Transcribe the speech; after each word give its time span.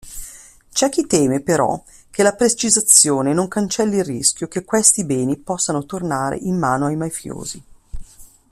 C'è 0.73 0.89
chi 0.89 1.05
teme, 1.05 1.41
però, 1.41 1.79
che 2.09 2.23
la 2.23 2.33
precisazione 2.33 3.33
non 3.33 3.47
cancelli 3.47 3.97
il 3.97 4.03
rischio 4.03 4.47
che 4.47 4.65
questi 4.65 5.03
beni 5.05 5.37
possano 5.37 5.85
tornare 5.85 6.37
in 6.37 6.57
mano 6.57 6.87
ai 6.87 6.95
mafiosi. 6.95 7.63